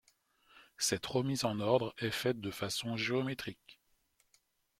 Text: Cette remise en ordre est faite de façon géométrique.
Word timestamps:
Cette 0.79 1.05
remise 1.05 1.45
en 1.45 1.59
ordre 1.59 1.93
est 1.99 2.09
faite 2.09 2.41
de 2.41 2.49
façon 2.49 2.97
géométrique. 2.97 3.79